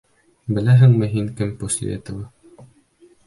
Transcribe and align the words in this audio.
Беләһеңме 0.57 1.09
һин 1.11 1.27
кем 1.41 1.51
после 1.59 1.93
этого? 1.97 2.65